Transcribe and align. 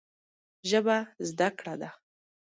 ژبه 0.69 0.97
زده 1.27 1.49
کړه 1.59 1.75
ده 1.81 1.89